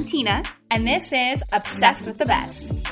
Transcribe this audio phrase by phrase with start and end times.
[0.00, 2.88] I'm Tina, and this is Obsessed with the Best.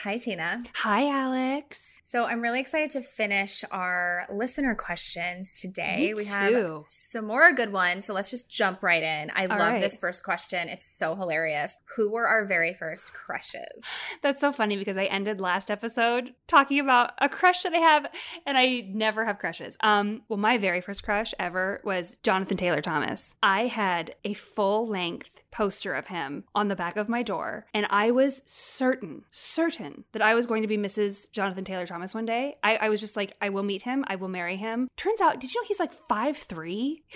[0.00, 0.64] Hi, Tina.
[0.74, 1.99] Hi, Alex.
[2.10, 6.12] So I'm really excited to finish our listener questions today.
[6.16, 9.30] We have some more good ones, so let's just jump right in.
[9.30, 9.80] I All love right.
[9.80, 10.68] this first question.
[10.68, 11.78] It's so hilarious.
[11.94, 13.84] Who were our very first crushes?
[14.22, 18.06] That's so funny because I ended last episode talking about a crush that I have,
[18.44, 19.76] and I never have crushes.
[19.78, 23.36] Um, well, my very first crush ever was Jonathan Taylor Thomas.
[23.40, 27.86] I had a full length poster of him on the back of my door, and
[27.88, 31.30] I was certain, certain that I was going to be Mrs.
[31.30, 32.56] Jonathan Taylor Thomas one day.
[32.62, 34.88] I, I was just like, I will meet him, I will marry him.
[34.96, 37.04] Turns out, did you know he's like five three?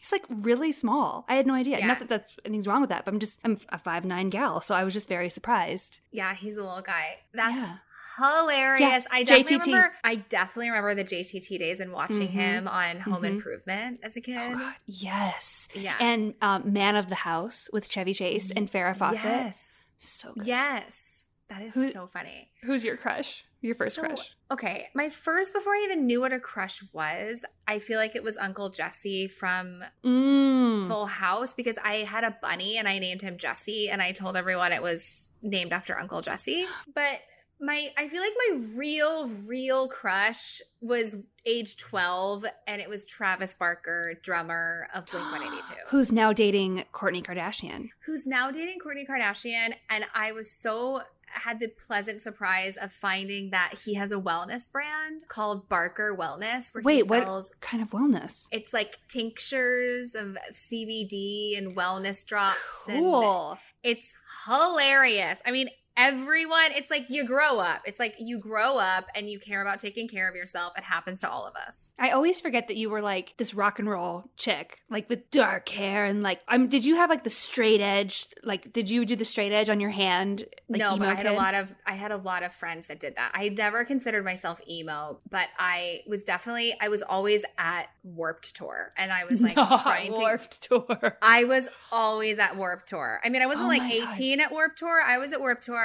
[0.00, 1.24] He's like really small.
[1.30, 1.78] I had no idea.
[1.78, 1.86] Yeah.
[1.86, 4.60] Not that that's anything's wrong with that, but I'm just I'm a five nine gal,
[4.60, 6.00] so I was just very surprised.
[6.12, 7.16] Yeah, he's a little guy.
[7.32, 7.76] That's Yeah.
[8.18, 8.80] hilarious.
[8.82, 9.66] Yeah, I definitely JTT.
[9.66, 12.32] remember I definitely remember the JTT days and watching Mhm.
[12.32, 13.28] him on Home Mhm.
[13.28, 14.36] Improvement as a kid.
[14.38, 15.68] Oh God, yes.
[15.74, 15.96] Yeah.
[15.98, 19.24] And um, Man of the House with Chevy Chase and Farrah Fawcett.
[19.24, 19.82] Yes.
[19.96, 20.46] So good.
[20.46, 21.24] Yes.
[21.48, 22.50] That is Who- so funny.
[22.62, 23.42] Who's your crush?
[23.64, 24.36] Your first So, crush?
[24.50, 28.22] Okay, my first before I even knew what a crush was, I feel like it
[28.22, 30.88] was Uncle Jesse from Mm.
[30.88, 34.36] Full House because I had a bunny and I named him Jesse and I told
[34.36, 36.66] everyone it was named after Uncle Jesse.
[36.94, 37.20] But
[37.60, 43.54] my I feel like my real real crush was age 12 and it was Travis
[43.54, 45.72] Barker, drummer of Blink-182.
[45.88, 47.90] Who's now dating Kourtney Kardashian?
[48.04, 49.74] who's now dating Kourtney Kardashian.
[49.88, 51.00] And I was so
[51.34, 56.72] had the pleasant surprise of finding that he has a wellness brand called Barker Wellness,
[56.72, 58.48] where he Wait, what kind of wellness?
[58.52, 62.88] It's like tinctures of CBD and wellness drops.
[62.88, 63.58] And Cool.
[63.82, 64.12] it's
[64.46, 65.40] hilarious.
[65.46, 67.82] I mean, everyone, it's like you grow up.
[67.84, 70.72] It's like you grow up and you care about taking care of yourself.
[70.76, 71.90] It happens to all of us.
[71.98, 75.68] I always forget that you were like this rock and roll chick, like with dark
[75.68, 76.40] hair and like.
[76.48, 78.26] Um, did you have like the straight edge?
[78.42, 80.44] Like, did you do the straight edge on your hand?
[80.68, 83.00] Like no, but I had a lot of I had a lot of friends that
[83.00, 83.30] did that.
[83.34, 88.90] I never considered myself emo, but I was definitely I was always at Warped Tour,
[88.96, 90.20] and I was like Not trying to.
[90.20, 91.18] Warped tour.
[91.22, 93.20] I was always at Warped Tour.
[93.24, 94.14] I mean, I wasn't Oh like my God.
[94.14, 95.00] 18 at Warped Tour.
[95.00, 95.83] I was at Warped Tour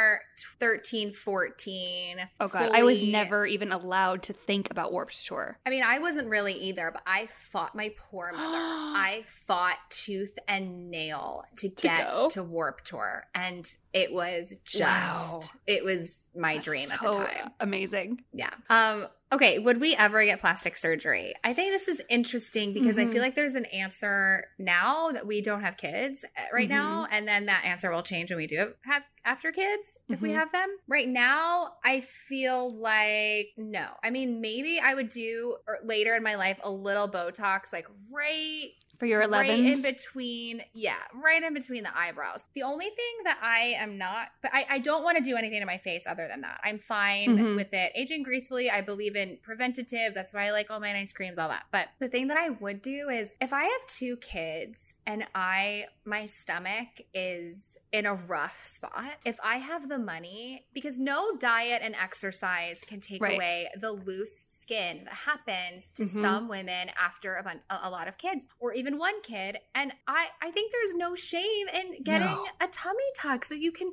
[0.59, 2.17] 13, 14.
[2.39, 5.57] Oh god, I was never even allowed to think about Warped Tour.
[5.65, 8.43] I mean, I wasn't really either, but I fought my poor mother.
[8.43, 12.29] I fought tooth and nail to get go?
[12.31, 15.41] to Warp Tour, and it was just Wow.
[15.67, 17.51] it was my That's dream at the time.
[17.59, 18.21] Amazing.
[18.33, 18.51] Yeah.
[18.69, 21.33] Um okay, would we ever get plastic surgery?
[21.43, 23.11] I think this is interesting because I Mhm.
[23.11, 27.13] feel like there's an answer now that we don't have kids uh, right now Mm-hmm.
[27.13, 30.35] and then that answer will change when we do have after kids if we Mhm.
[30.35, 30.69] have them.
[30.87, 33.85] Right now, I feel like no.
[34.03, 37.85] I mean, maybe I would do or later in my life a little botox like
[38.11, 42.45] right For your 11s Right in between, yeah, right in between the eyebrows.
[42.53, 45.61] The only thing that I am not, but I, I don't want to do anything
[45.61, 46.59] to my face other than that.
[46.65, 47.55] I'm fine Mhm.
[47.55, 47.93] with it.
[47.95, 50.13] Aging gracefully, I believe in preventative.
[50.13, 51.63] That's why I like all my nice creams, all that.
[51.71, 55.85] But the thing that I would do is if I have two kids and I,
[56.03, 61.81] my stomach is in a rough spot, if I have the money, because no diet
[61.83, 63.33] and exercise can take Right.
[63.35, 66.21] away the loose skin that happens to Mhm.
[66.21, 69.91] some women after a, bun- a, a lot of kids or even one kid and
[70.07, 72.45] i i think there's no shame in getting No.
[72.61, 73.91] a tummy tuck so you can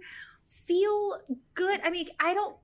[0.49, 1.19] feel
[1.55, 2.57] good i mean i don't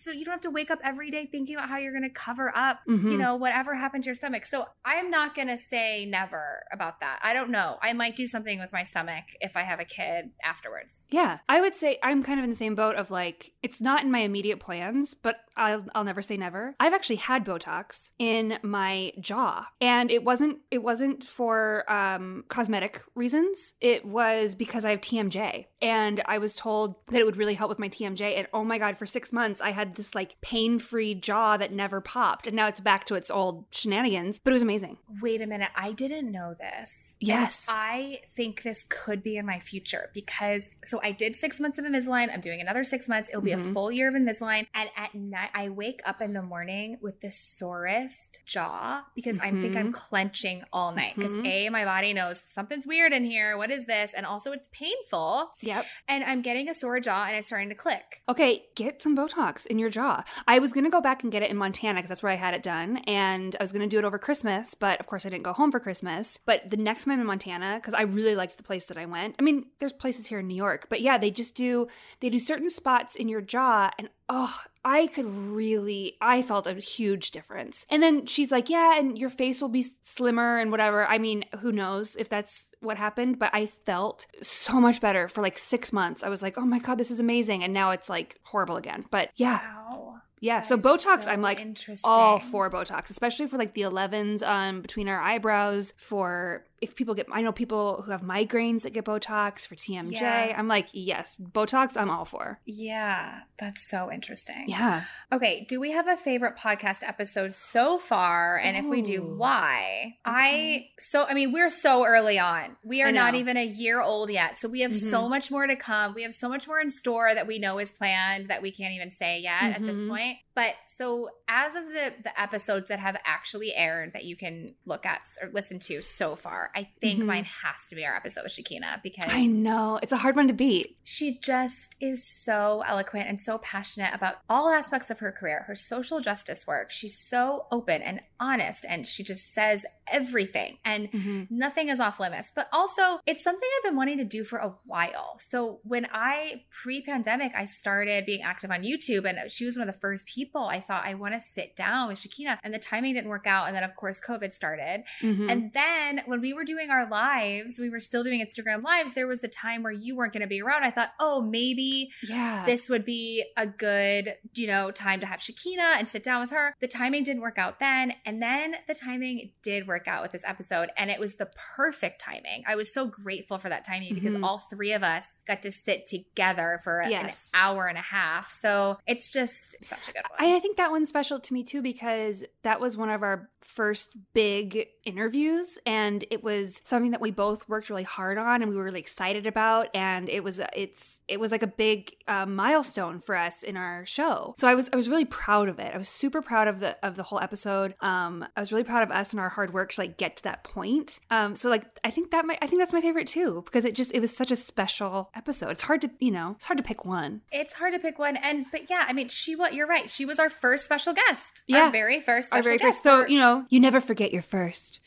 [0.00, 2.10] so you don't have to wake up every day thinking about how you're going to
[2.10, 3.18] cover up you Mhm.
[3.18, 7.18] know whatever happened to your stomach so i'm not going to say never about that
[7.22, 10.30] i don't know i might do something with my stomach if i have a kid
[10.44, 13.80] afterwards Yeah, I would say I'm kind of in the same boat of like it's
[13.80, 16.74] not in my immediate plans, but I'll I'll never say never.
[16.78, 23.02] I've actually had Botox in my jaw, and it wasn't it wasn't for um, cosmetic
[23.14, 23.74] reasons.
[23.80, 27.68] It was because I have TMJ, and I was told that it would really help
[27.70, 28.38] with my TMJ.
[28.38, 31.72] And oh my god, for six months I had this like pain free jaw that
[31.72, 34.38] never popped, and now it's back to its old shenanigans.
[34.38, 34.98] But it was amazing.
[35.22, 37.66] wait a minute i didn't know this And Yes.
[37.68, 41.84] I think this could be in my future because so I did six months of
[41.84, 42.32] Invisalign.
[42.32, 43.28] I'm doing another six months.
[43.28, 43.72] It'll be a Mhm.
[43.72, 44.66] full year of Invisalign.
[44.74, 49.50] And at night, I wake up in the morning with the sorest jaw because I
[49.50, 49.94] think I'm Mhm.
[49.94, 51.14] clenching all night.
[51.16, 51.46] Because Mhm.
[51.46, 53.56] A, my body knows something's weird in here.
[53.56, 54.12] What is this?
[54.14, 55.50] And also, it's painful.
[55.60, 55.86] Yep.
[56.08, 58.22] And I'm getting a sore jaw and it's starting to click.
[58.28, 60.24] Okay, get some Botox in your jaw.
[60.46, 62.54] I was gonna go back and get it in Montana because that's where I had
[62.54, 65.44] it done, and I was gonna do it over Christmas, but of course I didn't
[65.44, 66.38] go home for Christmas.
[66.44, 69.06] But the next time I'm in Montana, because I really liked the place that I
[69.06, 69.36] went.
[69.38, 71.86] I mean, there's places here in New York, but yeah, they just do
[72.20, 74.54] they do certain spots in your jaw, and oh,
[74.84, 77.86] I could really, I felt a huge difference.
[77.90, 81.06] And then she's like, yeah, and your face will be slimmer and whatever.
[81.06, 85.42] I mean, who knows if that's what happened, but I felt so much better for
[85.42, 86.22] like six months.
[86.22, 87.64] I was like, oh my God, this is amazing.
[87.64, 89.04] And now it's like horrible again.
[89.10, 89.60] But yeah.
[89.62, 90.20] Wow.
[90.40, 91.60] Yeah, That so Botox, so I'm like
[92.04, 95.92] all for Botox, especially for like the 11s um, between our eyebrows.
[95.96, 100.20] For if people get, I know people who have migraines that get Botox for TMJ.
[100.20, 100.54] Yeah.
[100.56, 102.60] I'm like, yes, Botox, I'm all for.
[102.66, 104.66] Yeah, that's so interesting.
[104.68, 105.04] Yeah.
[105.32, 108.58] Okay, do we have a favorite podcast episode so far?
[108.58, 109.36] And if we do, Ooh.
[109.36, 110.16] why?
[110.24, 112.76] I so I mean, we're so early on.
[112.84, 114.58] We are not even a year old yet.
[114.58, 115.30] So we have so Mhm.
[115.30, 116.14] much more to come.
[116.14, 118.94] We have so much more in store that we know is planned that we can't
[118.94, 120.08] even say yet at this Mhm.
[120.08, 120.38] point.
[120.58, 125.06] But so as of the the episodes that have actually aired that you can look
[125.06, 127.26] at or listen to so far, I think Mhm.
[127.26, 130.00] mine has to be our episode with Shakina because I know.
[130.02, 130.96] It's a hard one to beat.
[131.04, 135.76] she just is so eloquent and so passionate about all aspects of her career, her
[135.76, 136.90] social justice work.
[136.90, 141.08] She's so open and honest, and she just says everything, and
[141.50, 142.50] nothing is off limits.
[142.54, 145.36] But also, it's something I've been wanting to do for a while.
[145.38, 149.88] So, when I pre pandemic, I started being active on YouTube, and she was one
[149.88, 152.78] of the first people I thought I want to sit down with Shakina, and the
[152.78, 153.66] timing didn't work out.
[153.68, 155.04] And then, of course, COVID started.
[155.20, 155.50] Mhm.
[155.50, 159.14] And then when we were doing our lives, we were still doing Instagram lives.
[159.14, 160.84] There was a time where you weren't going to be around.
[160.84, 162.64] I thought, oh, maybe yeah.
[162.66, 166.50] this would be a good, you know, time to have Shakina and sit down with
[166.50, 166.74] her.
[166.80, 168.14] The timing didn't work out then.
[168.24, 170.90] And then the timing did work out with this episode.
[170.96, 172.64] And it was the perfect timing.
[172.66, 174.44] I was so grateful for that timing because Mhm.
[174.44, 177.50] all three of us got to sit together for Yes.
[177.52, 178.50] an hour and a half.
[178.52, 180.37] So it's just such a good one.
[180.38, 184.10] I, think that one's special to me too because that was one of our first
[184.34, 188.76] big interviews and it was something that we both worked really hard on and we
[188.76, 193.18] were really excited about and it was it's it was like a big uh, milestone
[193.18, 195.98] for us in our show so i was i was really proud of it i
[195.98, 199.10] was super proud of the of the whole episode um i was really proud of
[199.10, 202.10] us and our hard work to like get to that point um so like i
[202.10, 204.50] think that might i think that's my favorite too because it just it was such
[204.50, 207.92] a special episode it's hard to you know it's hard to pick one It's hard
[207.94, 210.08] to pick one, and but yeah, I mean, she what you're right.
[210.10, 211.62] She was our first special guest.
[211.66, 211.84] Yeah.
[211.84, 212.52] our very first.
[212.52, 213.02] our very guest.
[213.02, 215.00] first so you know you never forget your first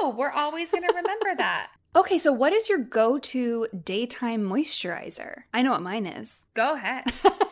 [0.00, 1.68] no, we're always going to remember that.
[1.96, 5.42] Okay, so what is your go to daytime moisturizer?
[5.52, 6.46] I know what mine is.
[6.54, 7.04] Go ahead.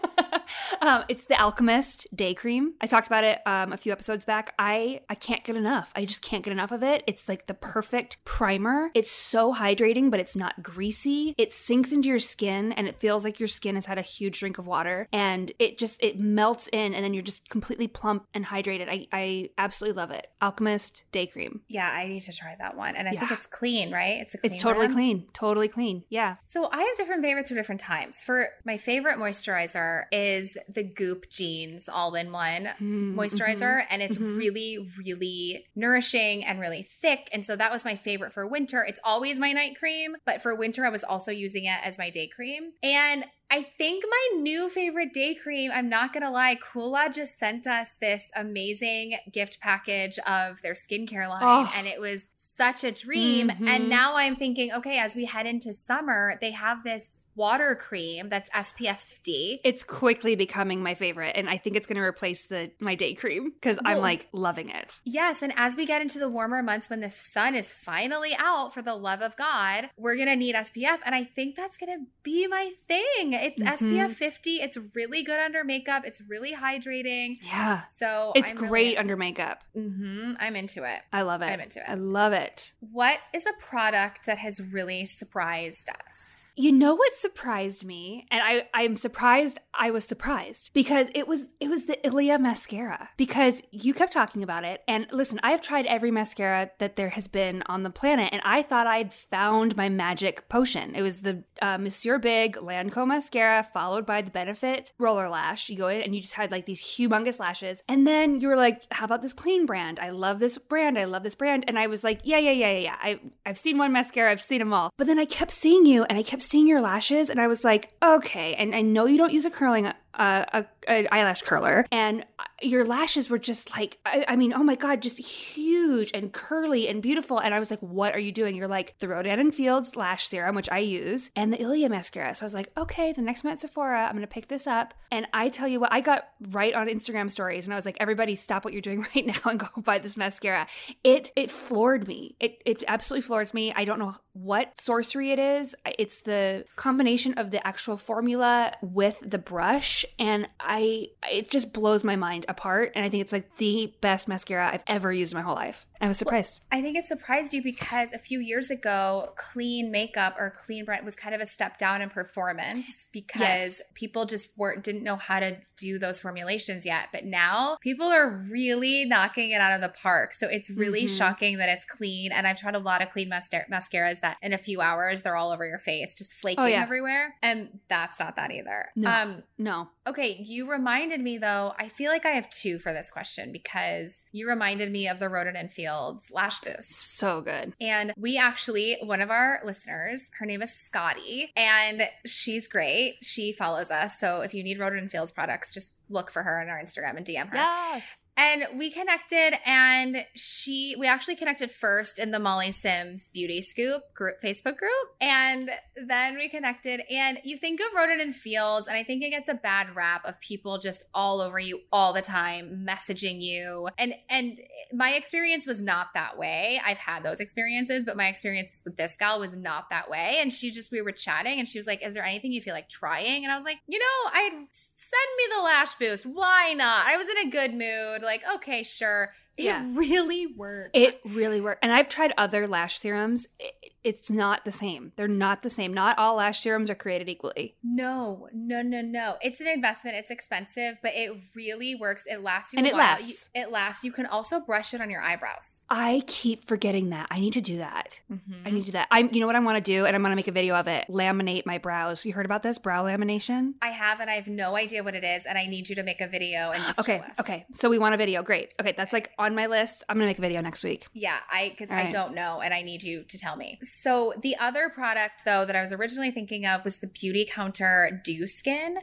[0.81, 2.75] um, it's the Alchemist Day Cream.
[2.81, 4.54] I talked about it um, a few episodes back.
[4.58, 5.93] I I can't get enough.
[5.96, 7.02] I just can't get enough of it.
[7.06, 8.90] It's like the perfect primer.
[8.94, 11.34] It's so hydrating, but it's not greasy.
[11.38, 14.38] It sinks into your skin, and it feels like your skin has had a huge
[14.40, 18.26] drink of water, and it just it melts in, and then you're just completely plump
[18.34, 18.88] and hydrated.
[18.88, 20.26] I I absolutely love it.
[20.43, 21.60] Alchemist Day Cream.
[21.69, 24.19] Yeah, I need to try that one, and I think it's clean, right?
[24.20, 24.96] It's a clean It's totally brand?
[24.96, 25.26] clean.
[25.32, 26.04] Totally clean.
[26.08, 26.37] Yeah.
[26.44, 28.22] So I have different favorites for different times.
[28.22, 34.37] For my favorite moisturizer is the Goop Genes all-in-one Mm, moisturizer and it's Mhm.
[34.37, 39.00] really really nourishing and really thick and so that was my favorite for winter it's
[39.04, 42.26] always my night cream but for winter i was also using it as my day
[42.28, 47.38] cream and I think my new favorite day cream, I'm not gonna lie, Kula just
[47.38, 51.72] sent us this amazing gift package of their skincare line, Oh.
[51.76, 53.48] and it was such a dream.
[53.50, 53.69] Mhm.
[53.69, 58.29] And now I'm thinking, okay, as we head into summer, they have this water cream
[58.29, 59.61] that's SPF 50.
[59.62, 63.15] It's quickly becoming my favorite, and I think it's going to replace the my day
[63.15, 64.99] cream because I'm like loving it.
[65.05, 68.75] Yes, and as we get into the warmer months when the sun is finally out
[68.75, 71.93] for the love of God, we're going to need SPF and I think that's going
[71.99, 73.32] to be my thing.
[73.34, 73.67] It's Mhm.
[73.79, 74.60] SPF 50.
[74.63, 76.05] It's really good under makeup.
[76.06, 77.37] It's really hydrating.
[77.43, 79.63] Yeah, So it's I'm great Really, under makeup.
[79.75, 81.01] hmm I'm into it.
[81.13, 81.46] I love it.
[81.46, 81.87] I'm into it.
[81.89, 82.72] I love it.
[82.81, 86.45] What is a product that has really surprised us?
[86.58, 89.60] You know what surprised me, and I I'm surprised.
[89.75, 94.43] I was surprised because it was it was the Ilia mascara because you kept talking
[94.43, 94.81] about it.
[94.89, 98.63] And listen, I've tried every mascara that there has been on the planet, and I
[98.63, 100.94] thought I'd found my magic potion.
[100.94, 105.69] It was the uh, Monsieur Big Lancome mascara followed by the Benefit Roller Lash.
[105.69, 108.56] You go in and you just had like these humongous lashes, and then you were
[108.56, 110.01] like, "How about this clean brand?
[110.01, 110.98] I love this brand.
[110.98, 112.96] I love this brand." And I was like, "Yeah, yeah, yeah, yeah, yeah.
[112.98, 114.31] I I've seen one mascara.
[114.31, 116.81] I've seen them all." But then I kept seeing you, and I kept seeing your
[116.81, 120.67] lashes, and I was like, "Okay." And I know you don't use a curling a,
[120.89, 122.25] a eyelash curler, and
[122.63, 126.89] your lashes were just like, I, I mean, oh my god, just huge and curly
[126.89, 127.39] and beautiful.
[127.39, 130.29] And I was like, "What are you doing?" You're like the Rodan and Fields lash
[130.29, 132.35] serum, which I use, and the Ilia mascara.
[132.35, 134.94] So I was like, "Okay, the next time at Sephora, I'm gonna pick this up."
[135.11, 137.96] And I tell you what, I got right on Instagram stories, and I was like,
[138.01, 140.67] "Everybody, stop what you're doing right now and go buy this mascara."
[141.05, 142.37] It it floored me.
[142.41, 143.73] It it absolutely floors me.
[143.75, 145.75] I don't know what sorcery it is.
[145.99, 152.05] It's the combination of the actual formula with the brush and I it just blows
[152.05, 152.93] my mind apart.
[152.94, 155.86] And I think it's like the best mascara I've ever used in my whole life.
[156.01, 156.60] I was surprised.
[156.70, 161.05] I think it surprised you because a few years ago, clean makeup or clean brand
[161.05, 163.82] was kind of a step down in performance because Yes.
[163.94, 167.08] people just weren't didn't know how to do those formulations yet.
[167.13, 170.34] But now people are really knocking it out of the park.
[170.34, 171.17] So it's really Mhm.
[171.19, 172.32] shocking that it's clean.
[172.32, 175.36] And I've tried a lot of clean mascara- mascaras that in a few hours they're
[175.36, 176.82] all over your face, just flaking Oh, yeah.
[176.82, 177.34] everywhere.
[177.43, 178.91] And that's not that either.
[178.96, 179.10] No.
[179.10, 179.89] Um, No.
[180.06, 181.74] Okay, you reminded me though.
[181.79, 185.29] I feel like I have two for this question because you reminded me of the
[185.29, 187.19] Rodan and Fields lash boost.
[187.19, 187.72] So good.
[187.81, 193.17] And we actually, one of our listeners, her name is Scotty, and she's great.
[193.22, 194.19] She follows us.
[194.20, 197.17] So if you need Rodan and Fields products, just look for her on our Instagram
[197.17, 197.56] and DM her.
[197.56, 198.03] Yes.
[198.36, 204.02] And we connected, and she, we actually connected first in the Molly Sims Beauty Scoop
[204.14, 204.93] group, Facebook group.
[205.22, 205.70] And
[206.06, 209.48] then we connected, and you think of Rodan and Fields, and I think it gets
[209.48, 213.88] a bad rap of people just all over you all the time, messaging you.
[213.96, 214.60] And, and
[214.93, 216.78] my experience was not that way.
[216.84, 220.36] I've had those experiences, but my experience with this gal was not that way.
[220.40, 222.74] And she just, we were chatting, and she was like, Is there anything you feel
[222.74, 223.44] like trying?
[223.44, 224.66] And I was like, You know, I'd
[225.10, 226.27] send me the lash boost.
[226.27, 227.06] Why not?
[227.06, 228.22] I was in a good mood.
[228.22, 229.32] Like, okay, sure.
[229.56, 229.84] It Yeah.
[229.94, 230.96] really worked.
[230.96, 231.82] It really worked.
[231.82, 233.48] And I've tried other lash serums.
[233.58, 233.75] It,
[234.06, 235.13] it's not the same.
[235.17, 235.93] They're not the same.
[235.93, 237.75] Not all lash serums are created equally.
[237.82, 239.36] no, no, no, no.
[239.43, 240.17] It's an investment.
[240.17, 242.25] It's expensive, but it really works.
[242.27, 243.03] It lasts you And a it while.
[243.03, 243.51] lasts.
[243.55, 244.05] You- it lasts.
[244.05, 245.82] You can also brush it on your eyebrows.
[245.91, 247.27] I keep forgetting that.
[247.31, 248.20] I need to do that.
[248.32, 248.53] Mm-hmm.
[248.67, 249.08] I need to do that.
[249.10, 250.75] I'm you know what I want to do and I'm going to make a video
[250.75, 251.06] of it.
[251.08, 252.25] Laminate my brows.
[252.25, 253.75] You heard about this brow lamination?
[253.82, 256.03] I have, and I have no idea what it is, and I need you to
[256.03, 257.22] make a video and just Okay.
[257.41, 257.67] Okay.
[257.72, 258.43] So we want a video.
[258.43, 258.75] Great.
[258.81, 260.05] Okay, that's like on my list.
[260.08, 261.06] I'm going to make a video next week.
[261.13, 262.13] Yeah, I because All I right.
[262.13, 263.79] don't know and I need you to tell me.
[264.03, 268.20] So the other product though that I was originally thinking of was the Beauty Counter
[268.24, 268.98] Dew Skin,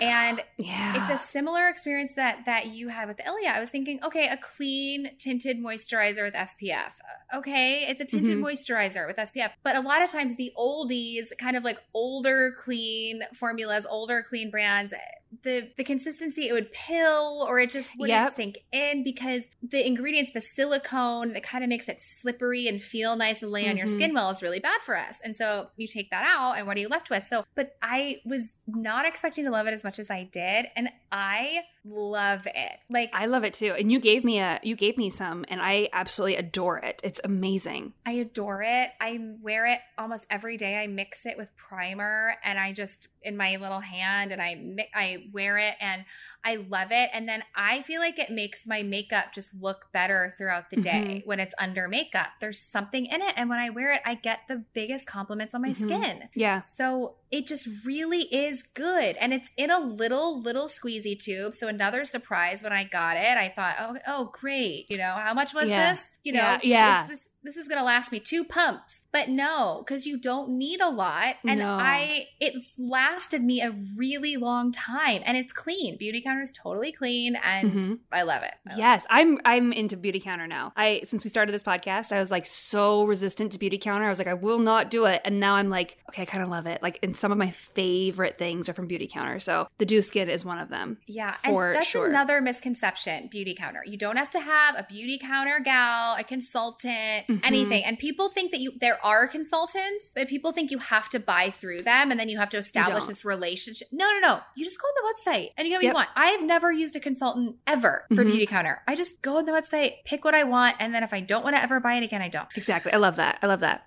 [0.00, 1.00] and Yeah.
[1.02, 3.50] it's a similar experience that that you had with Ilia.
[3.50, 6.92] I was thinking, okay, a clean tinted moisturizer with SPF.
[7.34, 8.42] Okay, it's a tinted Mhm.
[8.42, 9.50] moisturizer with SPF.
[9.62, 14.50] But a lot of times the oldies, kind of like older clean formulas, older clean
[14.50, 14.94] brands,
[15.42, 18.34] the the consistency it would pill or it just wouldn't Yep.
[18.34, 23.16] sink in because the ingredients, the silicone that kind of makes it slippery and feel
[23.16, 23.94] nice and lay on your Mhm.
[23.94, 25.20] skin well is really bad for us.
[25.24, 27.24] And so you take that out and what are you left with?
[27.26, 30.66] So but I was not expecting to love it as much as I did.
[30.76, 32.78] And I love it.
[32.90, 33.74] Like I love it too.
[33.78, 37.00] And you gave me a you gave me some and I absolutely adore it.
[37.04, 37.92] It's amazing.
[38.06, 38.90] I adore it.
[39.00, 40.76] I wear it almost every day.
[40.76, 45.28] I mix it with primer and I just in my little hand and I I
[45.32, 46.04] wear it and
[46.46, 50.32] I love it and then I feel like it makes my makeup just look better
[50.38, 52.28] throughout the day when it's under makeup.
[52.40, 55.62] There's something in it and when I wear it I get the biggest compliments on
[55.62, 55.74] my Mhm.
[55.74, 56.28] skin.
[56.36, 56.60] Yeah.
[56.60, 59.16] So it just really is good.
[59.16, 61.56] And it's in a little, little squeezy tube.
[61.56, 64.88] So another surprise when I got it, I thought, oh, oh, great.
[64.88, 65.88] You know, how much was Yeah.
[65.90, 66.12] this?
[66.22, 66.98] You know, Yeah, yeah.
[67.00, 69.02] it's This, this is going to last me two pumps.
[69.12, 71.36] But no, because you don't need a lot.
[71.46, 71.70] And No.
[71.80, 75.96] I, it's lasted me a really long time and it's clean.
[75.96, 77.98] Beauty counter is totally clean and Mhm.
[78.12, 78.54] I love it.
[78.66, 80.72] I love Yes, I'm I'm into beauty counter now.
[80.76, 84.04] I since we started this podcast, I was like so resistant to beauty counter.
[84.06, 85.22] I was like, I will not do it.
[85.24, 86.82] And now I'm like, okay, I kind of love it.
[86.82, 89.38] Like, and some of my favorite things are from beauty counter.
[89.40, 90.98] So the dew skin is one of them.
[91.06, 92.06] Yeah, For and that's sure.
[92.08, 93.28] another misconception.
[93.28, 93.82] Beauty counter.
[93.86, 97.46] You don't have to have a beauty counter gal, a consultant, Mhm.
[97.46, 97.84] anything.
[97.84, 101.50] And people think that you there are consultants, but people think you have to buy
[101.50, 103.88] through them and then you have to establish this relationship.
[103.92, 104.40] No, no, no.
[104.56, 106.08] You just go on the website and you get what you want.
[106.16, 108.30] I have never used a consultant ever for Mhm.
[108.30, 108.82] beauty counter.
[108.86, 111.42] I just go on the website, pick what I want, and then if I don't
[111.44, 112.48] want to ever buy it again, I don't.
[112.56, 112.92] Exactly.
[112.92, 113.38] I love that.
[113.42, 113.86] I love that.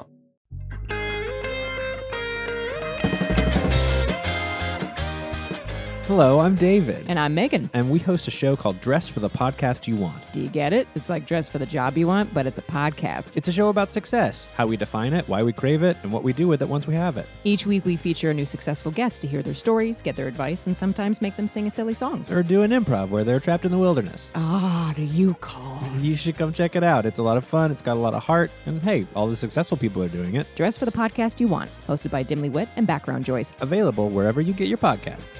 [6.11, 7.05] Hello, I'm David.
[7.07, 7.69] And I'm Megan.
[7.73, 10.21] And we host a show called Dress for the Podcast You Want.
[10.33, 10.85] Do you get it?
[10.93, 13.37] It's like dress for the job you want, but it's a podcast.
[13.37, 16.23] It's a show about success, how we define it, why we crave it, and what
[16.23, 17.27] we do with it once we have it.
[17.45, 20.65] Each week we feature a new successful guest to hear their stories, get their advice,
[20.65, 22.25] and sometimes make them sing a silly song.
[22.29, 24.29] Or do an improv where they're trapped in the wilderness.
[24.35, 25.81] Ah, do you call?
[26.01, 27.05] You should come check it out.
[27.05, 29.35] It's a lot of fun, it's got a lot of heart, and hey, all the
[29.37, 30.45] successful people are doing it.
[30.55, 33.53] Dress for the Podcast You Want, hosted by Dimly Wit and Background Joyce.
[33.61, 35.39] Available wherever you get your podcasts.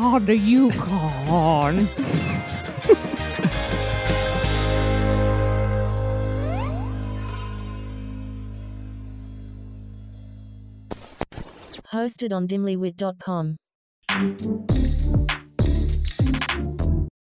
[0.00, 1.88] Ah, the Yukon.
[11.92, 13.56] Hosted on dimlywit.com.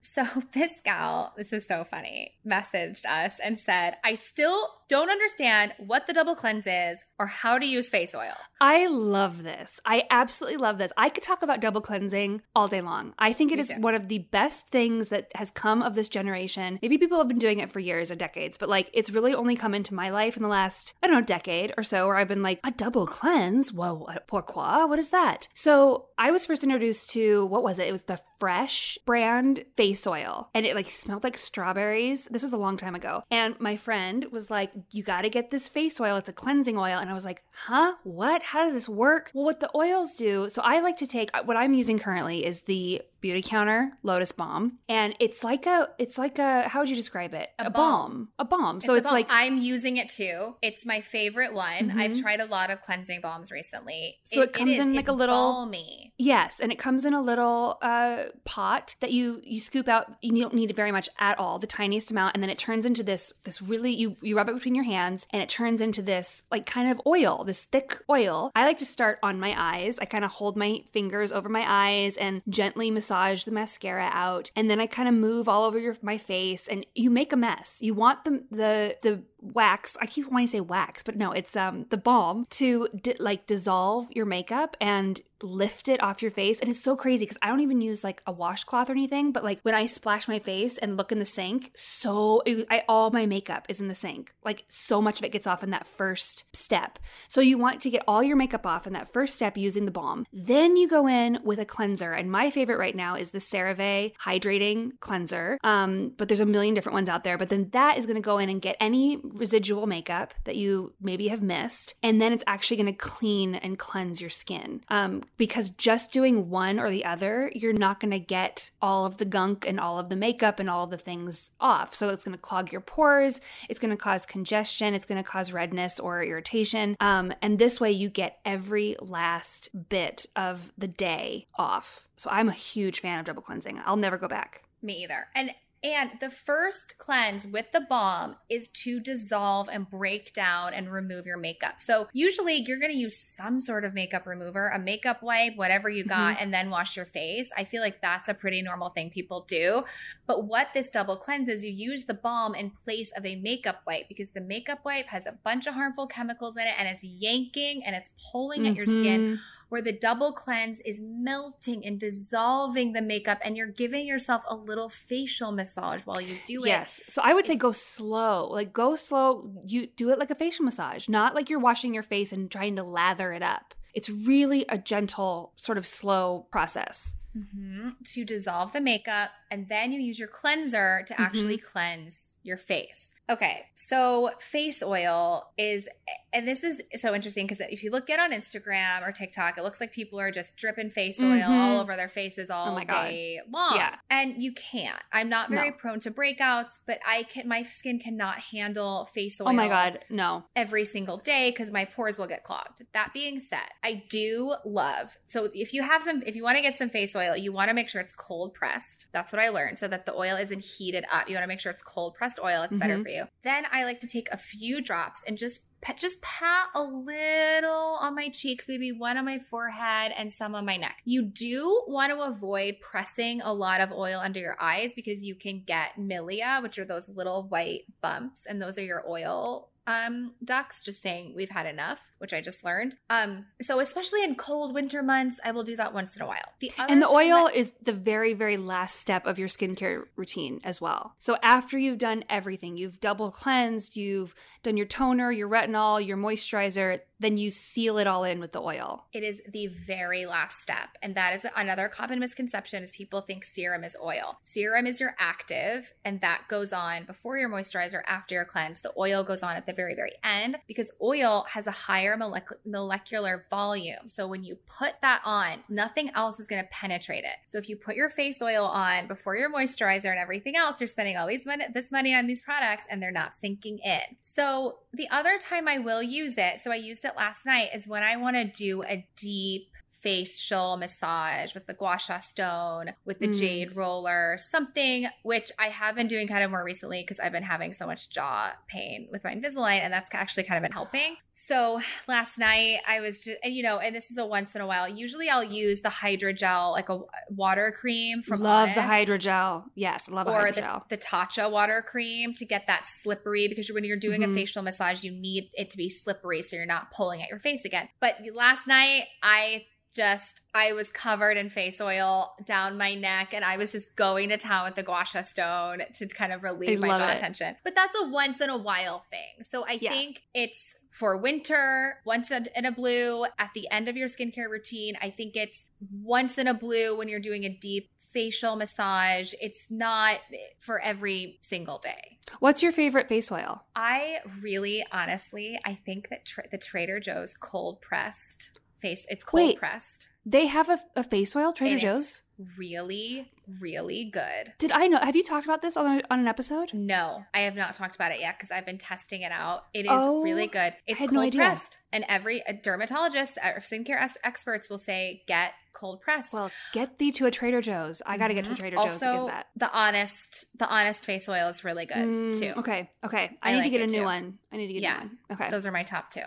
[0.01, 5.73] So this gal, this is so funny, messaged us and said, I still don't understand
[5.79, 8.35] what the double cleanse is or how to use face oil.
[8.61, 9.81] I love this.
[9.85, 10.93] I absolutely love this.
[10.97, 13.15] I could talk about double cleansing all day long.
[13.19, 13.81] I think it Me is too.
[13.81, 16.79] one of the best things that has come of this generation.
[16.83, 19.57] Maybe people have been doing it for years or decades, but like it's really only
[19.57, 22.29] come into my life in the last, I don't know, decade or so where I've
[22.29, 23.73] been like, a double cleanse?
[23.73, 24.87] Well, pourquoi?
[24.87, 25.49] What is that?
[25.55, 27.89] So I was first introduced to, what was it?
[27.89, 32.27] It was the Fresh brand face oil and it like smelled like strawberries.
[32.31, 33.23] This was a long time ago.
[33.31, 36.17] And my friend was like, you got to get this face oil.
[36.17, 36.99] It's a cleansing oil.
[36.99, 37.95] And I was like, huh?
[38.05, 38.43] What?
[38.43, 39.31] How does this work?
[39.35, 42.63] Well, what the oils do, so I like to take what I'm using currently is
[42.63, 44.79] the Beauty Counter Lotus Balm.
[44.89, 47.49] And it's like a, it's like a, how would you describe it?
[47.59, 48.29] A balm.
[48.39, 48.83] A balm.
[48.83, 49.15] So a it's balm.
[49.15, 50.57] like, I'm using it too.
[50.61, 51.91] It's my favorite one.
[51.91, 51.97] Mhm.
[51.97, 54.19] I've tried a lot of cleansing balms recently.
[54.25, 54.79] So it comes is.
[54.79, 56.13] in like It's a little- balmy.
[56.19, 60.15] Yes, and it comes in a little uh, pot that you you scoop out.
[60.21, 62.85] You don't need it very much at all, the tiniest amount, and then it turns
[62.87, 66.01] into this this really you you rub it between your hands, and it turns into
[66.01, 68.51] this like kind of oil, this thick oil.
[68.57, 69.99] I like to start on my eyes.
[69.99, 74.51] I kind of hold my fingers over my eyes and gently massage the mascara out,
[74.57, 77.37] and then I kind of move all over your my face, and you make a
[77.37, 77.79] mess.
[77.83, 79.23] You want the the the
[79.53, 79.97] wax.
[80.01, 83.47] I keep wanting to say wax, but no, it's um the balm to di- like
[83.47, 86.59] dissolve your makeup and lift it off your face.
[86.59, 89.45] And it's so crazy because I don't even use like a washcloth or anything, but
[89.45, 93.27] like when I splash my face and look in the sink, so I all my
[93.27, 94.33] makeup is in the sink.
[94.45, 96.99] Like so much of it gets off in that first step.
[97.29, 99.91] So you want to get all your makeup off in that first step using the
[99.91, 100.27] balm.
[100.33, 104.15] Then you go in with a cleanser, and my favorite right now is the CeraVe
[104.17, 105.59] hydrating cleanser.
[105.63, 107.37] Um, but there's a million different ones out there.
[107.37, 110.95] But then that is going to go in and get any residual makeup that you
[111.01, 114.83] maybe have missed, and then it's actually going to clean and cleanse your skin.
[114.89, 119.17] Um, because just doing one or the other, you're not going to get all of
[119.17, 121.95] the gunk and all of the makeup and all of the things off.
[121.95, 123.41] So it's going to clog your pores.
[123.69, 124.95] It's going to cause congestion.
[124.95, 126.97] It's going to cause redness or irritation.
[127.01, 132.07] Um, and this way, you get every last bit of the day off.
[132.17, 133.81] So I'm a huge fan of double cleansing.
[133.85, 134.63] I'll never go back.
[134.83, 135.27] Me either.
[135.35, 135.51] And
[135.85, 141.27] and the first cleanse with the balm is to dissolve and break down and remove
[141.27, 141.75] your makeup.
[141.79, 145.91] So usually you're going to use some sort of makeup remover, a makeup wipe, whatever
[145.91, 147.51] you got, and then wash your face.
[147.57, 149.85] I feel like that's a pretty normal thing people do.
[150.27, 153.83] But what this double cleanse is, you use the balm in place of a makeup
[153.87, 157.05] wipe because the makeup wipe has a bunch of harmful chemicals in it and it's
[157.05, 159.39] yanking and it's pulling at your skin Mhm.
[159.69, 164.55] Where the double cleanse is melting and dissolving the makeup and you're giving yourself a
[164.55, 166.69] little facial massage while you do it.
[166.69, 167.01] Yes.
[167.09, 168.49] So I would say It's- go slow.
[168.49, 169.51] Like go slow.
[169.67, 172.77] You do it like a facial massage, not like you're washing your face and trying
[172.77, 173.75] to lather it up.
[173.95, 177.17] It's really a gentle, sort of slow process.
[177.37, 177.97] Mhm.
[178.13, 183.14] to dissolve the makeup and then you use your cleanser to actually cleanse your face.
[183.31, 185.89] Okay, so face oil is,
[186.35, 189.63] and this is so interesting because if you look at on Instagram or TikTok, it
[189.63, 191.49] looks like people are just dripping face oil Mhm.
[191.49, 193.09] all over their faces all Oh my God.
[193.09, 193.77] day long.
[193.77, 193.97] Yeah.
[194.11, 195.01] and you can't.
[195.11, 195.77] I'm not very No.
[195.77, 197.49] prone to breakouts, but I can.
[197.49, 200.05] My skin cannot handle face oil Oh my God.
[200.11, 200.45] No.
[200.55, 202.83] every single day because my pores will get clogged.
[202.93, 206.63] That being said, I do love so if you have some if you want to
[206.63, 209.07] get some face oil, you want to make sure it's cold pressed.
[209.13, 211.29] That's what I learned so that the oil isn't heated up.
[211.29, 212.63] You want to make sure it's cold pressed oil.
[212.63, 213.03] It's better Mhm.
[213.03, 213.14] for you.
[213.43, 217.99] Then I like to take a few drops and just pat, just pat a little
[218.01, 220.97] on my cheeks, maybe one on my forehead and some on my neck.
[221.05, 225.35] You do want to avoid pressing a lot of oil under your eyes because you
[225.35, 230.33] can get milia, which are those little white bumps, and those are your oil um
[230.45, 234.75] ducts just saying we've had enough which i just learned um so especially in cold
[234.75, 237.73] winter months i will do that once in a while the And the oil is
[237.83, 241.15] the very, very last step of your skincare routine as well.
[241.19, 246.17] So after you've done everything, you've double cleansed, you've done your toner, your retinol, your
[246.17, 249.07] moisturizer, then you seal it all in with the oil.
[249.13, 250.91] It is the very last step.
[251.03, 254.39] And that is another common misconception is people think serum is oil.
[254.43, 258.81] Serum is your active and that goes on before your moisturizer, after your cleanse.
[258.81, 262.59] The oil goes on at the very, very end because oil has a higher molec-
[262.67, 264.09] molecular volume.
[264.09, 267.37] So when you put that on, nothing else is going to penetrate it.
[267.47, 270.89] So if you put your face oil on before your moisturizer and everything else, you're
[270.89, 274.01] spending all these money, this money on these products and they're not sinking in.
[274.21, 277.89] So the other time I will use it, so I used it last night, is
[277.89, 279.74] when I want to do a deep
[280.05, 283.39] facial massage with the gua sha stone, with the Mm.
[283.41, 287.43] jade roller, something which I have been doing kind of more recently because I've been
[287.43, 291.17] having so much jaw pain with my Invisalign, and that's actually kind of been helping.
[291.33, 294.61] So last night I was just, and you know, and this is a once in
[294.61, 294.87] a while.
[294.89, 299.65] Usually I'll use the hydrogel, like a water cream from love the hydrogel.
[299.75, 300.87] Yes, love or hydrogel.
[300.89, 304.31] the, the Tatcha water cream to get that slippery because when you're doing Mhm.
[304.33, 307.39] a facial massage, you need it to be slippery so you're not pulling at your
[307.39, 307.89] face again.
[308.01, 313.45] But last night, I just I was covered in face oil down my neck and
[313.45, 316.83] I was just going to town with the gua sha stone to kind of relieve
[316.83, 317.19] I my jaw it.
[317.19, 317.57] tension.
[317.65, 319.43] But that's a once in a while thing.
[319.43, 319.91] So I Yeah.
[319.93, 324.49] think it's for winter, once in in a blue at the end of your skincare
[324.51, 324.97] routine.
[325.01, 325.67] I think it's
[326.03, 329.35] once in a blue when you're doing a deep facial massage.
[329.41, 330.21] It's not
[330.61, 332.19] for every single day.
[332.39, 333.65] What's your favorite face oil?
[333.75, 338.51] I really, honestly, I think that tra- the Trader Joe's cold pressed
[338.89, 339.59] face, it's cold Wait.
[339.59, 340.07] pressed.
[340.27, 342.01] They have a, a face oil, Trader and Joe's.
[342.39, 344.55] It's really, really good.
[344.59, 344.99] Did I know?
[344.99, 346.73] Have you talked about this on, a, on an episode?
[346.73, 349.65] No, I have not talked about it yet because I've been testing it out.
[349.75, 350.73] It is Oh, really good.
[350.87, 356.01] It's cold no pressed, and every dermatologist or skincare ex- experts will say get cold
[356.01, 356.33] pressed.
[356.33, 358.01] Well, get thee to a Trader Joe's.
[358.07, 358.59] I got to get to a Mhm.
[358.59, 359.47] Trader Joe's to also, get that.
[359.57, 362.53] the honest, the honest face oil is really good Mm, too.
[362.61, 363.37] Okay, okay.
[363.43, 364.05] I, I need like to get a new too.
[364.05, 364.39] one.
[364.51, 365.01] I need to get Yeah.
[365.01, 365.39] a new one.
[365.39, 366.23] Okay, Those are my top two.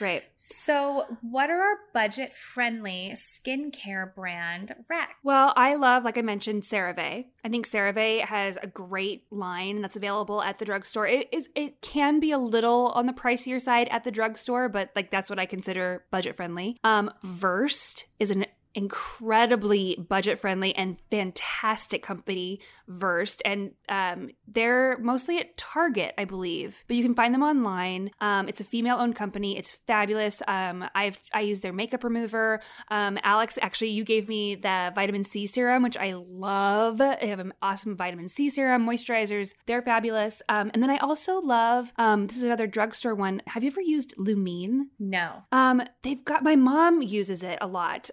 [0.00, 0.22] Great.
[0.38, 5.10] So, what are our budget friendly skincare brand rec?
[5.22, 7.26] Well, I love, like I mentioned, CeraVe.
[7.44, 11.06] I think CeraVe has a great line that's available at the drugstore.
[11.06, 14.90] It is it can be a little on the pricier side at the drugstore, but
[14.96, 16.78] like that's what I consider budget friendly.
[16.82, 25.38] Um, Versed is an incredibly budget friendly and fantastic company versed and um, they're mostly
[25.38, 26.84] at target i believe.
[26.86, 28.10] But you can find them online.
[28.20, 29.56] Um, it's a female owned company.
[29.58, 30.42] It's fabulous.
[30.46, 32.60] Um, i've i use their makeup remover.
[32.88, 36.98] Um, alex actually you gave me the vitamin c serum which i love.
[36.98, 39.54] They have an awesome vitamin c serum moisturizers.
[39.66, 40.42] They're fabulous.
[40.48, 43.42] Um, and then i also love um, this is another drugstore one.
[43.46, 44.82] Have you ever used lumene?
[44.98, 45.42] No.
[45.52, 48.10] um, they've got my mom uses it a lot.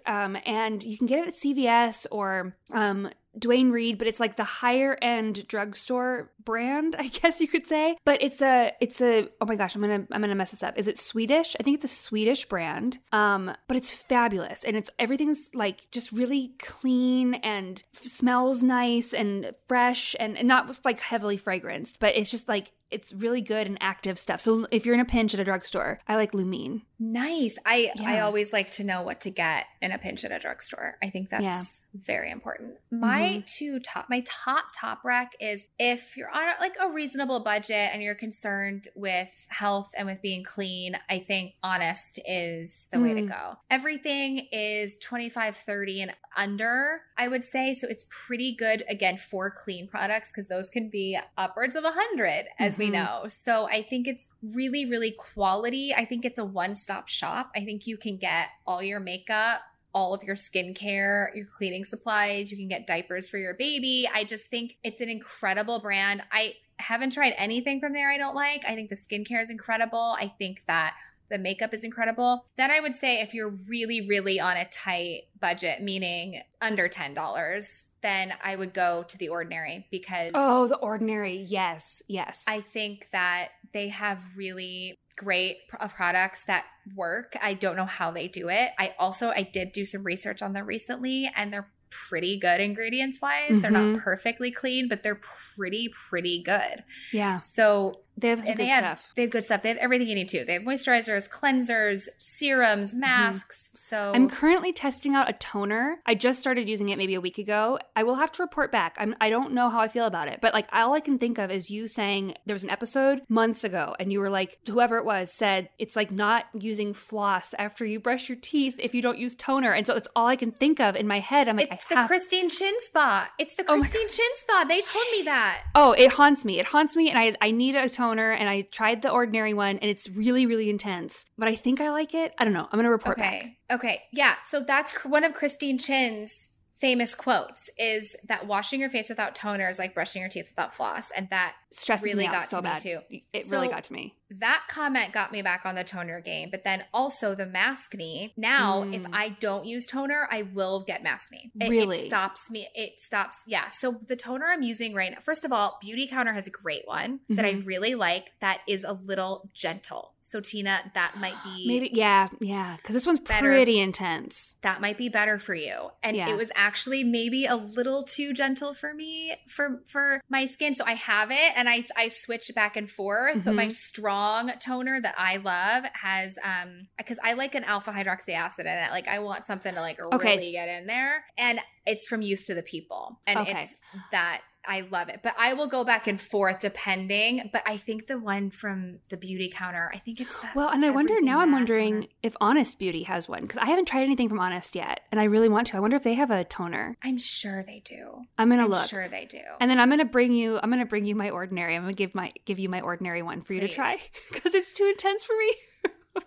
[0.48, 4.44] And you can get it at CVS or um Duane Reade, but it's like the
[4.44, 7.96] higher end drugstore brand, I guess you could say.
[8.04, 10.78] But it's a it's a oh my gosh, I'm gonna I'm gonna mess this up.
[10.78, 11.54] Is it Swedish?
[11.58, 12.98] I think it's a Swedish brand.
[13.12, 19.12] Um, but it's fabulous and it's everything's like just really clean and f- smells nice
[19.12, 23.66] and fresh and, and not like heavily fragranced, but it's just like it's really good
[23.66, 24.40] and active stuff.
[24.40, 26.82] So if you're in a pinch at a drugstore, I like Lumene.
[27.00, 27.58] Nice.
[27.64, 30.96] I I always like to know what to get in a pinch at a drugstore.
[31.02, 31.62] I think that's Yeah.
[31.94, 32.74] very important.
[32.90, 37.90] My two top my top top rec is if you're on like a reasonable budget
[37.92, 43.14] and you're concerned with health and with being clean, I think honest is the way
[43.14, 43.28] to Mm.
[43.28, 43.56] go.
[43.70, 49.50] Everything is 25 30 and under, I would say, so it's pretty good again for
[49.50, 52.92] clean products because those can be upwards of 100 as we Mhm.
[52.92, 53.24] know.
[53.28, 55.94] So I think it's really really quality.
[55.94, 57.50] I think it's a one-stop shop.
[57.54, 59.62] I think you can get all your makeup
[59.94, 62.50] all of your skincare, your cleaning supplies.
[62.50, 64.08] You can get diapers for your baby.
[64.12, 66.22] I just think it's an incredible brand.
[66.30, 68.64] I haven't tried anything from there I don't like.
[68.66, 70.14] I think the skincare is incredible.
[70.18, 70.94] I think that
[71.30, 72.46] the makeup is incredible.
[72.56, 77.84] Then I would say if you're really, really on a tight budget, meaning under $10,
[78.02, 81.38] then I would go to The Ordinary because Oh, the ordinary.
[81.48, 82.44] Yes, yes.
[82.46, 87.34] I think that they have really great pr- uh, products that work.
[87.42, 88.70] I don't know how they do it.
[88.78, 93.20] I also I did do some research on them recently and they're pretty good ingredients
[93.20, 93.60] wise.
[93.62, 94.00] They're not Mhm.
[94.02, 95.20] perfectly clean, but they're
[95.56, 96.84] pretty pretty good.
[97.12, 99.12] yeah, So they have and good they have stuff.
[99.16, 99.62] they have good stuff.
[99.62, 100.44] They have everything you need to.
[100.44, 103.70] They have moisturizers, cleansers, serums, masks.
[103.74, 104.14] So Mm-hmm.
[104.14, 105.98] I'm currently testing out a toner.
[106.06, 107.78] I just started using it maybe a week ago.
[107.96, 108.96] I will have to report back.
[108.98, 111.38] I'm, I don't know how I feel about it, but like all I can think
[111.38, 114.96] of is you saying there was an episode months ago, and you were like, whoever
[114.98, 119.02] it was said it's like not using floss after you brush your teeth if you
[119.02, 121.48] don't use toner, and so that's all I can think of in my head.
[121.48, 123.28] I'm like, it's I the have- Christine Chin Spa.
[123.38, 124.64] It's the Oh Christine Chin Spa.
[124.66, 125.62] They told me that.
[125.74, 126.58] Oh, it haunts me.
[126.60, 129.54] It haunts me, and I I need a toner toner and I tried the ordinary
[129.54, 131.24] one and it's really, really intense.
[131.36, 132.32] But I think I like it.
[132.38, 132.64] I don't know.
[132.64, 133.34] I'm going to report back.
[133.34, 133.58] Okay.
[133.70, 134.02] Okay.
[134.12, 134.34] Yeah.
[134.44, 139.68] So that's one of Christine Chin's famous quotes is that washing your face without toner
[139.68, 141.10] is like brushing your teeth without floss.
[141.10, 143.20] And that Stresses really me out got so to me too.
[143.32, 144.14] It really got to me.
[144.30, 148.32] That comment got me back on the toner game, but then also the maskne.
[148.36, 149.10] Now, if Mm.
[149.12, 151.50] I don't use toner, I will get maskne.
[151.60, 152.00] It, Really?
[152.00, 152.68] it stops me.
[152.74, 153.42] It stops.
[153.46, 153.68] Yeah.
[153.70, 156.86] So the toner I'm using right now, first of all, Beauty Counter has a great
[156.86, 157.66] one that I Mhm.
[157.66, 160.14] really like that is a little gentle.
[160.20, 162.76] So Tina, that might be Maybe, yeah, yeah.
[162.76, 163.46] Because this one's Better.
[163.48, 164.56] pretty intense.
[164.62, 165.90] that might be better for you.
[166.02, 166.28] And Yeah.
[166.28, 170.74] it was actually maybe a little too gentle for me for for my skin.
[170.74, 173.42] So I have it and I I switch back and forth.
[173.44, 173.72] But my Mhm.
[174.18, 178.72] Strong toner that I love has um because I like an alpha hydroxy acid in
[178.72, 178.90] it.
[178.90, 180.36] Like I want something to like Okay.
[180.36, 181.24] really get in there.
[181.36, 183.20] And it's from Youth to the People.
[183.26, 183.60] And Okay.
[183.60, 183.74] it's
[184.10, 185.20] that I love it.
[185.22, 187.48] But I will go back and forth depending.
[187.52, 190.84] But I think the one from the beauty counter, I think it's that Well, and
[190.84, 191.40] I wonder now.
[191.40, 192.06] I'm wondering toner.
[192.22, 195.24] if Honest Beauty has one because I haven't tried anything from Honest yet, and I
[195.24, 195.76] really want to.
[195.76, 196.96] I wonder if they have a toner.
[197.02, 198.22] I'm sure they do.
[198.36, 199.40] I'm gonna I'm look, sure they do.
[199.60, 200.60] and then I'm gonna bring you.
[200.62, 201.74] I'm gonna bring you my ordinary.
[201.74, 203.96] I'm gonna give my give you my ordinary one for you to try
[204.32, 205.54] because it's too intense for me.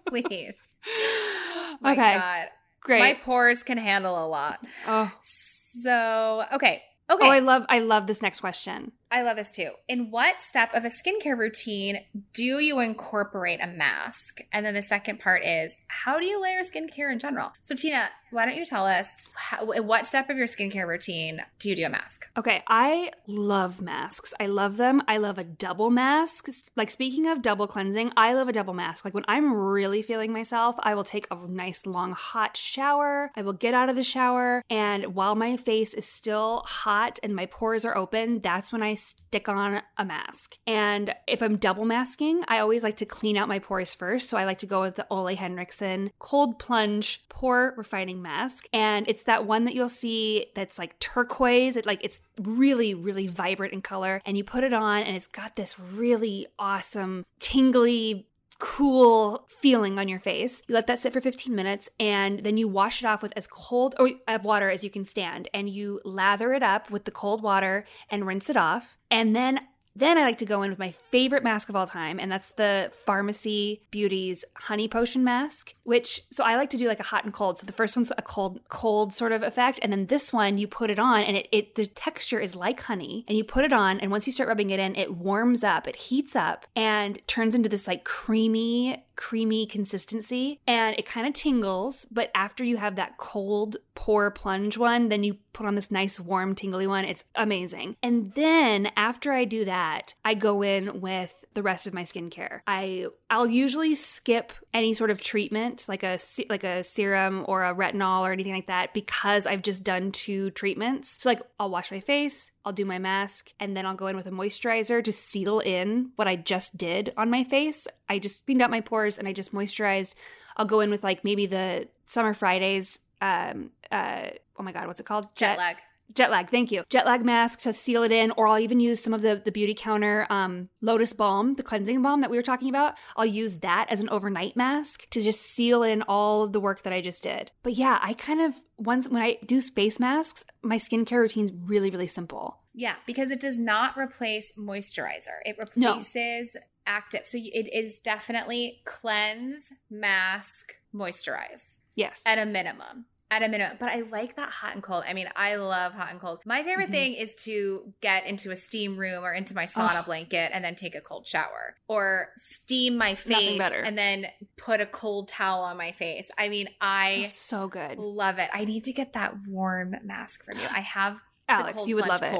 [0.07, 0.71] Please.
[1.81, 2.47] My okay, God.
[2.81, 2.99] great.
[2.99, 4.59] My pores can handle a lot.
[4.87, 6.81] oh, So, okay.
[7.11, 7.27] Oh, okay.
[7.27, 8.93] oh, I love I love this next question.
[9.11, 9.71] I love this too.
[9.89, 11.99] In what step of a skincare routine
[12.33, 14.39] do you incorporate a mask?
[14.53, 17.51] And then the second part is how do you layer skincare in general?
[17.59, 21.69] So, Tina, why don't you tell us how, what step of your skincare routine do
[21.69, 22.27] you do a mask?
[22.37, 24.33] Okay, I love masks.
[24.39, 25.01] I love them.
[25.09, 26.47] I love a double mask.
[26.77, 29.03] Like speaking of double cleansing, I love a double mask.
[29.03, 33.31] Like when I'm really feeling myself, I will take a nice long hot shower.
[33.35, 37.35] I will get out of the shower and while my face is still hot and
[37.35, 40.57] my pores are open, that's when I stick on a mask.
[40.67, 44.29] And if I'm double masking, I always like to clean out my pores first.
[44.29, 48.65] So I like to go with the Ole Henriksen cold plunge pore refining mask.
[48.73, 51.77] And it's that one that you'll see that's like turquoise.
[51.77, 54.21] It like it's really, really vibrant in color.
[54.25, 58.27] And you put it on and it's got this really awesome, tingly
[58.61, 60.61] cool feeling on your face.
[60.67, 63.47] You let that sit for 15 minutes and then you wash it off with as
[63.47, 63.95] cold
[64.27, 67.85] of water as you can stand and you lather it up with the cold water
[68.09, 68.99] and rinse it off.
[69.09, 69.61] And then
[69.95, 72.51] then I like to go in with my favorite mask of all time, and that's
[72.51, 77.25] the Farmacy Beauty's Honey Potion Mask, which, so I like to do like a hot
[77.25, 77.59] and cold.
[77.59, 79.79] So the first one's a cold, cold sort of effect.
[79.83, 82.81] And then this one, you put it on, and it, it the texture is like
[82.81, 83.25] honey.
[83.27, 85.87] And you put it on, and once you start rubbing it in, it warms up,
[85.87, 90.59] it heats up, and turns into this like creamy, creamy consistency.
[90.65, 92.07] And it kind of tingles.
[92.09, 96.19] But after you have that cold pore plunge one, then you put on this nice
[96.19, 97.05] warm tingly one.
[97.05, 97.95] It's amazing.
[98.01, 102.61] And then after I do that, I go in with the rest of my skincare.
[102.65, 106.17] I I'll usually skip any sort of treatment like a
[106.49, 110.49] like a serum or a retinol or anything like that because I've just done two
[110.51, 111.21] treatments.
[111.21, 114.15] So like I'll wash my face, I'll do my mask, and then I'll go in
[114.15, 117.87] with a moisturizer to seal in what I just did on my face.
[118.07, 120.15] I just cleaned out my pores and I just moisturized.
[120.57, 124.99] I'll go in with like maybe the Summer Fridays um uh oh my god, what's
[124.99, 125.27] it called?
[125.35, 125.77] Jet lag.
[126.13, 126.83] Jet lag, thank you.
[126.89, 129.51] Jet lag mask to seal it in, or I'll even use some of the, the
[129.51, 132.95] beauty counter um, lotus balm, the cleansing balm that we were talking about.
[133.15, 136.83] I'll use that as an overnight mask to just seal in all of the work
[136.83, 137.51] that I just did.
[137.63, 141.89] But yeah, I kind of once when I do space masks, my skincare routine's really,
[141.91, 142.57] really simple.
[142.73, 145.37] Yeah, because it does not replace moisturizer.
[145.45, 145.89] It No.
[145.95, 146.55] replaces
[146.87, 147.25] active.
[147.25, 152.21] So it is definitely cleanse, mask, moisturize Yes.
[152.25, 153.05] at a minimum.
[153.31, 153.77] At a minimum.
[153.79, 155.05] But I like that hot and cold.
[155.07, 156.41] I mean, I love hot and cold.
[156.45, 156.91] My favorite Mhm.
[156.91, 160.05] thing is to get into a steam room or into my sauna Ugh.
[160.05, 163.79] blanket and then take a cold shower or steam my face better.
[163.81, 166.29] and then put a cold towel on my face.
[166.37, 167.97] I mean, I so good.
[167.97, 168.49] love it.
[168.53, 170.67] I need to get that warm mask from you.
[170.69, 172.33] I have Alex, you would love it.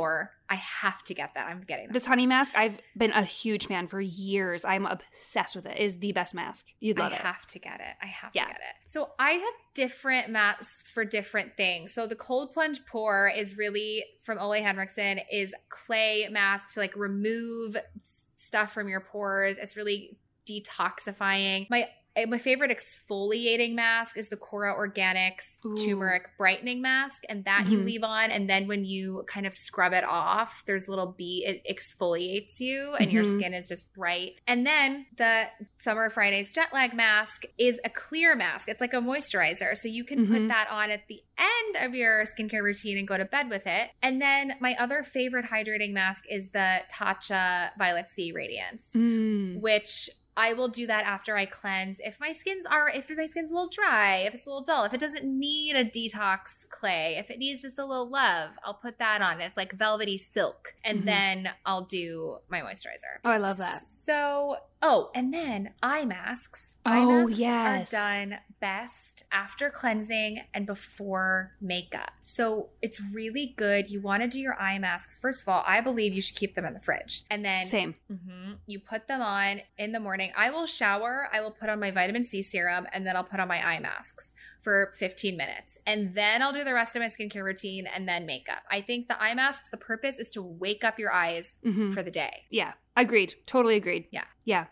[0.50, 1.47] I have to get that.
[1.47, 1.93] I'm getting that.
[1.93, 4.65] This honey mask, I've been a huge fan for years.
[4.65, 5.78] I'm obsessed with it.
[5.78, 6.65] It is the best mask.
[6.82, 7.21] You'd love I it.
[7.21, 7.95] have to get it.
[8.02, 8.43] I have Yeah.
[8.45, 8.76] to get it.
[8.86, 11.93] So I have different masks for different things.
[11.93, 16.97] So the cold plunge pore is really from Ole Henriksen is clay mask to like
[16.97, 19.58] remove stuff from your pores.
[19.58, 21.69] It's really detoxifying.
[21.69, 21.88] My
[22.28, 25.76] my favorite exfoliating mask is the Kora Organics Ooh.
[25.76, 27.86] turmeric brightening mask, and that you Mhm.
[27.86, 31.45] leave on, and then when you kind of scrub it off, there's a little bee.
[31.45, 33.34] It exfoliates you, and your Mhm.
[33.36, 34.34] skin is just bright.
[34.47, 35.47] And then the
[35.78, 38.67] Summer Fridays jet lag mask is a clear mask.
[38.67, 40.47] It's like a moisturizer, so you can put Mhm.
[40.50, 43.89] that on at the end of your skincare routine and go to bed with it.
[44.04, 49.60] And then my other favorite hydrating mask is the Tatcha Violet C Radiance Mm.
[49.62, 52.00] which I will do that after I cleanse.
[52.00, 54.86] If my skin's are if my skin's a little dry, if it's a little dull,
[54.86, 58.74] if it doesn't need a detox clay, if it needs just a little love, I'll
[58.74, 59.41] put that on.
[59.41, 61.06] It's like velvety silk, and Mhm.
[61.06, 63.20] then I'll do my moisturizer.
[63.26, 63.82] Oh, I love that.
[63.82, 66.76] So, oh, and then eye masks.
[66.86, 67.94] Eye Oh, masks yes.
[67.94, 72.12] are done best after cleansing and before makeup.
[72.24, 73.89] So it's really good.
[73.89, 75.20] You want to do your eye masks.
[75.20, 77.96] First of all, I believe you should keep them in the fridge, and then Same.
[78.08, 80.31] hmm You put them on in the morning.
[80.38, 81.28] I will shower.
[81.32, 83.80] I will put on my vitamin C serum and then I'll put on my eye
[83.80, 85.78] masks for 15 minutes.
[85.86, 88.63] And then I'll do the rest of my skincare routine and then makeup.
[88.70, 92.04] I think the eye masks, the purpose is to wake up your eyes hmm for
[92.04, 92.44] the day.
[92.50, 93.36] Yeah, agreed.
[93.46, 94.08] Totally agreed.
[94.12, 94.26] Yeah.
[94.46, 94.65] Yeah.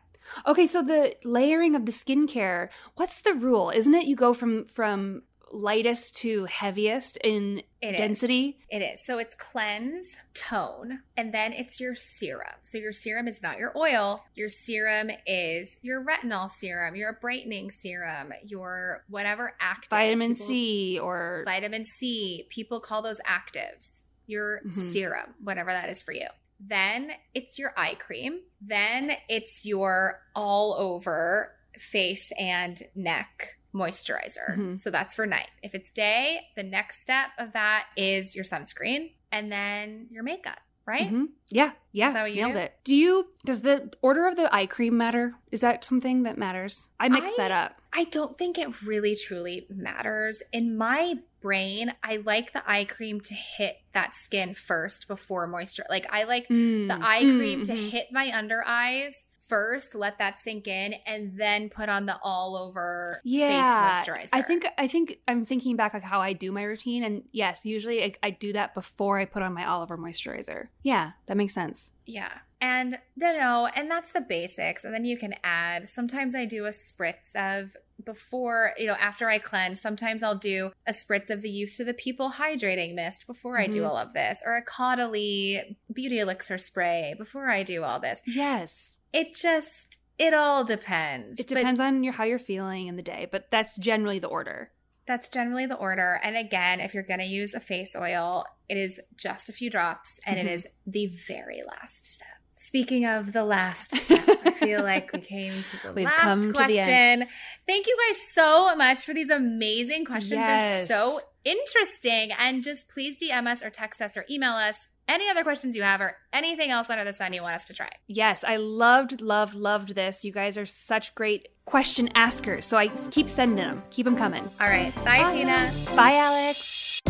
[0.46, 3.72] Okay, so the layering of the skincare, what's the rule?
[3.72, 7.98] Isn't it you go from from lightest to heaviest in It is.
[7.98, 8.60] density?
[8.70, 9.06] It is.
[9.06, 12.54] So it's cleanse, tone, and then it's your serum.
[12.64, 14.24] So your serum is not your oil.
[14.36, 19.90] Your serum is your retinol serum, your brightening serum, your whatever active.
[19.90, 22.48] Vitamin People- C or vitamin C.
[22.50, 24.04] People call those actives.
[24.28, 24.72] Your Mhm.
[24.74, 26.28] serum, whatever that is for you.
[26.60, 28.42] Then it's your eye cream.
[28.62, 34.58] Then it's your all over face and neck moisturizer.
[34.58, 34.80] Mhm.
[34.80, 35.50] So that's for night.
[35.64, 40.60] If it's day, the next step of that is your sunscreen and then your makeup,
[40.86, 41.12] right?
[41.12, 41.30] Mhm.
[41.50, 42.14] Yeah, yeah.
[42.14, 42.60] What you nailed do?
[42.60, 42.74] it.
[42.84, 45.36] Do you does the order of the eye cream matter?
[45.52, 46.90] Is that something that matters?
[47.00, 47.76] I mix I- that up.
[47.92, 50.44] I don't think it really truly matters.
[50.54, 55.86] In my brain, I like the eye cream to hit that skin first before moisture.
[55.90, 57.90] Like I like the Mm, eye mm, cream to mhm.
[57.90, 62.56] hit my under eyes first, let that sink in, and then put on the all
[62.56, 64.30] over yeah, face moisturizer.
[64.32, 67.66] I think I think I'm thinking back like how I do my routine, and yes,
[67.66, 70.68] usually I, I do that before I put on my all over moisturizer.
[70.84, 71.92] Yeah, that makes sense.
[72.06, 72.32] Yeah.
[72.62, 74.84] And you know, and that's the basics.
[74.84, 75.88] And then you can add.
[75.88, 79.80] Sometimes I do a spritz of before, you know, after I cleanse.
[79.80, 83.68] Sometimes I'll do a spritz of the Youth to the People hydrating mist before I
[83.68, 83.90] do Mhm.
[83.90, 88.22] all of this, or a Caudalie beauty elixir spray before I do all this.
[88.26, 91.40] Yes, It just it all depends.
[91.40, 94.28] it But depends on your how you're feeling in the day, but that's generally the
[94.28, 94.72] order.
[95.06, 96.20] That's generally the order.
[96.24, 99.70] And again, if you're going to use a face oil, it is just a few
[99.70, 100.42] drops and Mhm.
[100.46, 102.28] it is the very last step.
[102.56, 106.42] Speaking of the last step, I feel like we came to the We've last come
[106.42, 107.26] to the question.
[107.66, 110.34] Thank you guys so much for these amazing questions.
[110.42, 110.90] Yes.
[110.90, 112.32] They're so interesting.
[112.38, 115.82] And just please DM us or text us or email us any other questions you
[115.82, 117.90] have or anything else under the sun you want us to try.
[118.08, 120.24] Yes, I loved, loved, loved this.
[120.24, 123.84] You guys are such great question askers, so I keep sending them.
[123.90, 124.50] Keep them coming.
[124.62, 124.94] All right.
[125.04, 125.74] Bye, Tina.
[125.96, 127.02] Bye, Alex.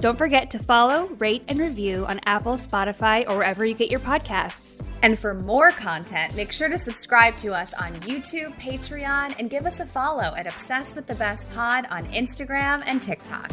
[0.00, 4.00] Don't forget to follow, rate, and review on Apple, Spotify, or wherever you get your
[4.00, 4.84] podcasts.
[5.02, 9.64] And for more content, make sure to subscribe to us on YouTube, Patreon, and give
[9.64, 13.52] us a follow at Obsessed with the Best Pod on Instagram and TikTok.